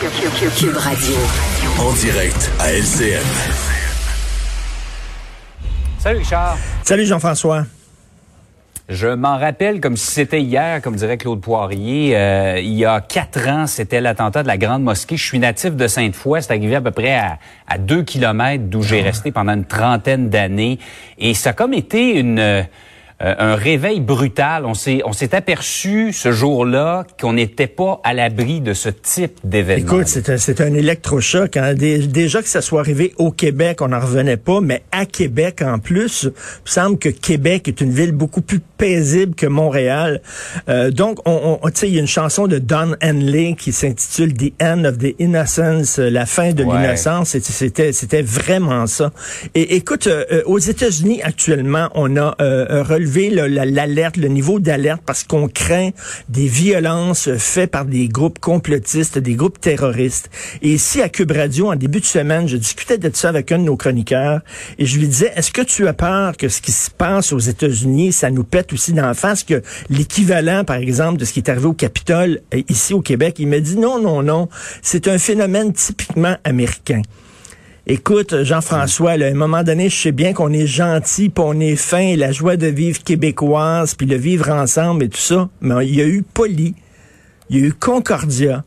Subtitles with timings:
[0.00, 1.14] Cube Radio.
[1.78, 3.22] En direct à LCN.
[5.98, 6.56] Salut Richard.
[6.84, 7.66] Salut Jean-François.
[8.88, 12.16] Je m'en rappelle comme si c'était hier, comme dirait Claude Poirier.
[12.16, 15.18] Euh, il y a quatre ans, c'était l'attentat de la Grande Mosquée.
[15.18, 16.40] Je suis natif de Sainte-Foy.
[16.42, 20.30] C'est arrivé à peu près à, à deux kilomètres d'où j'ai resté pendant une trentaine
[20.30, 20.78] d'années.
[21.18, 22.66] Et ça a comme été une
[23.22, 24.64] euh, un réveil brutal.
[24.64, 29.38] On s'est, on s'est aperçu ce jour-là qu'on n'était pas à l'abri de ce type
[29.44, 29.92] d'événement.
[29.92, 31.58] Écoute, c'est un, c'est un électrochoc.
[31.58, 31.74] Hein.
[31.74, 35.78] déjà que ça soit arrivé au Québec, on n'en revenait pas, mais à Québec en
[35.78, 36.32] plus, il me
[36.64, 40.22] semble que Québec est une ville beaucoup plus paisible que Montréal.
[40.70, 44.52] Euh, donc, on, on il y a une chanson de Don Henley qui s'intitule The
[44.62, 47.36] End of the Innocence, la fin de l'innocence.
[47.38, 49.12] C'était, c'était vraiment ça.
[49.54, 55.48] Et écoute, euh, aux États-Unis actuellement, on a relevé l'alerte, le niveau d'alerte parce qu'on
[55.48, 55.90] craint
[56.28, 60.30] des violences faites par des groupes complotistes, des groupes terroristes.
[60.62, 63.58] Et ici, à Cube Radio, en début de semaine, je discutais de ça avec un
[63.58, 64.40] de nos chroniqueurs
[64.78, 67.38] et je lui disais, est-ce que tu as peur que ce qui se passe aux
[67.38, 71.48] États-Unis, ça nous pète aussi d'en face, que l'équivalent, par exemple, de ce qui est
[71.48, 73.36] arrivé au Capitole euh, ici au Québec?
[73.38, 74.48] Il me dit, non, non, non,
[74.82, 77.02] c'est un phénomène typiquement américain.
[77.92, 81.74] Écoute, Jean-François, à un moment donné, je sais bien qu'on est gentil, puis on est
[81.74, 85.96] fin, la joie de vivre québécoise, puis le vivre ensemble et tout ça, mais il
[85.96, 86.76] y a eu Poly,
[87.48, 88.62] il y a eu Concordia,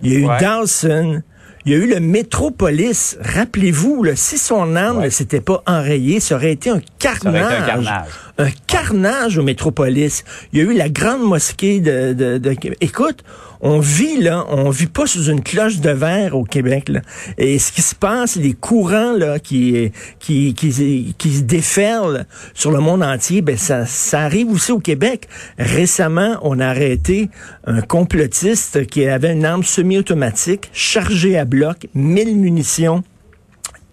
[0.00, 1.24] il y a eu Dawson,
[1.66, 3.18] il y a eu le Métropolis.
[3.20, 7.52] Rappelez-vous, si son âme ne s'était pas enrayée, ça aurait été un carnage.
[7.52, 8.04] un carnage.
[8.38, 10.22] Un carnage au Métropolis.
[10.52, 12.56] Il y a eu la grande mosquée de, de, de...
[12.80, 13.24] Écoute,
[13.60, 16.88] on vit là, on vit pas sous une cloche de verre au Québec.
[16.88, 17.00] Là.
[17.36, 22.80] Et ce qui se passe, les courants là qui qui qui, se déferlent sur le
[22.80, 25.28] monde entier, ben ça, ça arrive aussi au Québec.
[25.58, 27.30] Récemment, on a arrêté
[27.66, 33.02] un complotiste qui avait une arme semi-automatique chargée à bloc, 1000 munitions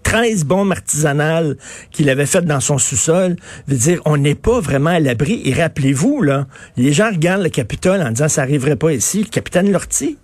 [0.05, 1.57] 13 bombes artisanales
[1.91, 3.35] qu'il avait faites dans son sous-sol.
[3.67, 5.41] veut dire, on n'est pas vraiment à l'abri.
[5.45, 9.23] Et rappelez-vous, là, les gens regardent le Capitole en disant ça arriverait pas ici.
[9.23, 10.17] Le capitaine Lortie.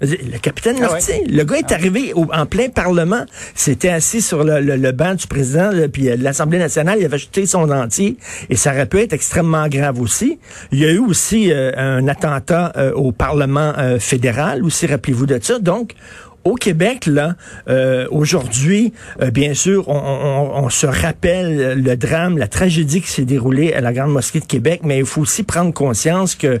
[0.00, 1.74] Le capitaine ah Lortie, le gars est ah.
[1.74, 6.98] arrivé en plein Parlement, s'était assis sur le, banc du président, puis euh, l'Assemblée nationale,
[7.00, 8.18] il avait jeté son dentier,
[8.50, 10.38] et ça aurait pu être extrêmement grave aussi.
[10.70, 15.38] Il y a eu aussi euh, un attentat euh, au Parlement fédéral, aussi, rappelez-vous de
[15.42, 15.58] ça.
[15.58, 15.94] Donc,
[16.46, 17.34] au Québec, là,
[17.68, 23.72] euh, aujourd'hui, euh, bien sûr, on, se rappelle le drame, la tragédie qui s'est déroulée
[23.72, 26.60] à la Grande Mosquée de Québec, mais il faut aussi prendre conscience que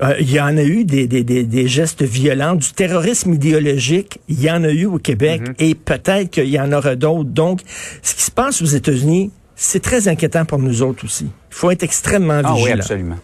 [0.00, 4.40] euh, il y en a eu des, des, des, gestes violents, du terrorisme idéologique, il
[4.40, 5.54] y en a eu au Québec mm-hmm.
[5.58, 7.30] et peut-être qu'il y en aura d'autres.
[7.30, 7.62] Donc,
[8.02, 11.24] ce qui se passe aux États-Unis, c'est très inquiétant pour nous autres aussi.
[11.24, 12.56] Il faut être extrêmement vigilant.
[12.56, 13.16] Ah oui, absolument.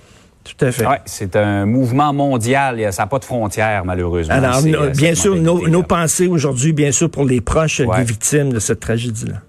[0.44, 0.86] Tout à fait.
[0.86, 2.92] Ouais, c'est un mouvement mondial.
[2.92, 4.34] Ça n'a pas de frontières, malheureusement.
[4.34, 8.52] Alors, euh, bien sûr, nos, nos, pensées aujourd'hui, bien sûr, pour les proches des victimes
[8.52, 9.40] de cette tragédie-là.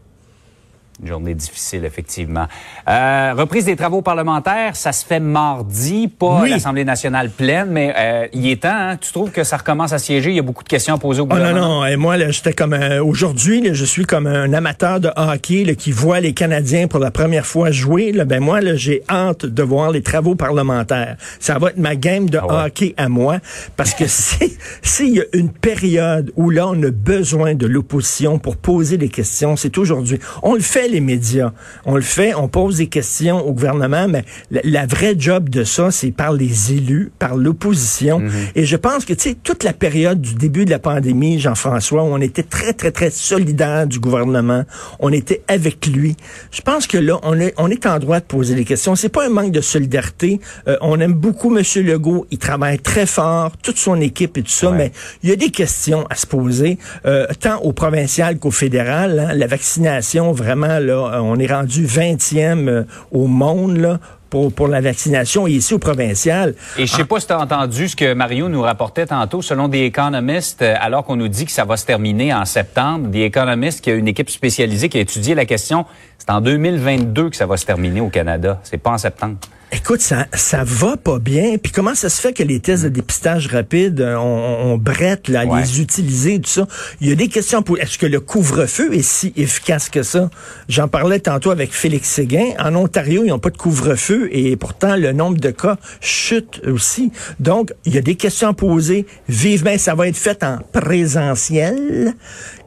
[1.01, 2.47] Une journée difficile, effectivement.
[2.87, 8.27] Euh, reprise des travaux parlementaires, ça se fait mardi, pas l'Assemblée nationale pleine, mais euh,
[8.31, 8.69] il est temps.
[8.71, 8.95] Hein?
[8.95, 10.29] Tu trouves que ça recommence à siéger?
[10.29, 11.57] Il y a beaucoup de questions à poser au gouvernement.
[11.57, 11.85] Oh non, non.
[11.85, 15.91] Et moi, j'étais comme euh, aujourd'hui, je suis comme un amateur de hockey là, qui
[15.91, 18.13] voit les Canadiens pour la première fois jouer.
[18.13, 21.17] Là, ben moi, j'ai hâte de voir les travaux parlementaires.
[21.41, 23.39] Ça va être ma game de ah hockey à moi,
[23.75, 24.05] parce que
[24.81, 29.09] s'il y a une période où là, on a besoin de l'opposition pour poser des
[29.09, 30.19] questions, c'est aujourd'hui.
[30.41, 31.51] On le fait les médias.
[31.85, 35.91] On le fait, on pose des questions au gouvernement, mais la, vraie job de ça,
[35.91, 38.19] c'est par les élus, par l'opposition.
[38.19, 38.31] Mhm.
[38.55, 42.03] Et je pense que, tu sais, toute la période du début de la pandémie, Jean-François,
[42.03, 44.63] où on était très, très, très solidaire du gouvernement,
[44.99, 46.15] on était avec lui.
[46.51, 48.95] Je pense que là, on est, on est en droit de poser des questions.
[48.95, 50.39] C'est pas un manque de solidarité.
[50.67, 51.63] Euh, on aime beaucoup M.
[51.83, 52.27] Legault.
[52.31, 54.91] Il travaille très fort, toute son équipe et tout ça, mais
[55.23, 59.19] il y a des questions à se poser, euh, tant au provincial qu'au fédéral.
[59.19, 59.33] Hein.
[59.33, 63.99] La vaccination, vraiment, euh, on est rendu 20e euh, au monde là,
[64.29, 66.55] pour, pour, la vaccination ici au provincial.
[66.77, 69.67] Et je sais pas si tu as entendu ce que Mario nous rapportait tantôt, selon
[69.67, 73.23] des économistes, euh, alors qu'on nous dit que ça va se terminer en septembre, des
[73.23, 75.85] économistes qui a une équipe spécialisée qui a étudié la question,
[76.17, 79.37] c'est en 2022 que ça va se terminer au Canada, c'est pas en septembre.
[79.71, 81.57] Écoute, ça, ça va pas bien.
[81.61, 85.27] Puis comment ça se fait que les tests de dépistage rapide, euh, on, on brette
[85.27, 85.61] là, Ouais.
[85.61, 86.67] les utiliser, tout ça?
[87.01, 87.77] Il y a des questions pour.
[87.79, 90.29] Est-ce que le couvre-feu est si efficace que ça?
[90.69, 92.51] J'en parlais tantôt avec Félix Séguin.
[92.59, 97.11] En Ontario, ils n'ont pas de couvre-feu et pourtant le nombre de cas chute aussi.
[97.39, 99.05] Donc, il y a des questions à poser.
[99.27, 102.13] Vivement, ça va être fait en présentiel.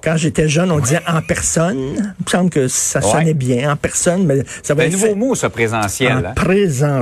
[0.02, 1.76] Quand j'étais jeune, on disait en personne.
[1.96, 3.10] Il me semble que ça Ouais.
[3.12, 6.12] sonnait bien en personne, mais ça va un être nouveau fait mot, ça, présentiel.
[6.12, 6.32] en hein?
[6.36, 6.97] présentiel.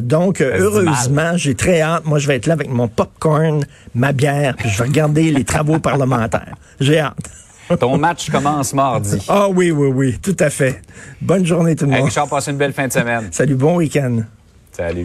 [0.00, 2.04] Donc, Ça heureusement, j'ai très hâte.
[2.04, 3.64] Moi, je vais être là avec mon popcorn,
[3.94, 6.54] ma bière, puis je vais regarder les travaux parlementaires.
[6.80, 7.16] J'ai hâte.
[7.80, 9.18] Ton match commence mardi.
[9.28, 10.80] Ah oui, oui, oui, tout à fait.
[11.20, 12.08] Bonne journée tout le Hey, monde.
[12.08, 13.28] Richard, passe une belle fin de semaine.
[13.32, 14.20] Salut, bon week-end.
[14.70, 15.04] Salut.